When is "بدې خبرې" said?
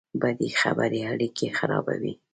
0.21-0.99